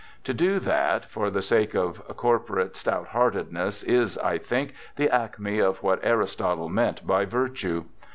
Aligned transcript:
To 0.23 0.33
do 0.33 0.57
that 0.57 1.05
for 1.05 1.29
the 1.29 1.43
sake 1.43 1.75
of 1.75 2.01
corporate 2.17 2.75
stout 2.75 3.09
heartedness 3.09 3.83
is, 3.83 4.17
I 4.17 4.39
think, 4.39 4.73
the 4.95 5.11
acme 5.13 5.59
of 5.59 5.83
what 5.83 5.99
Aristotle 6.03 6.69
meant 6.69 7.05
by 7.05 7.25
virtue. 7.25 7.83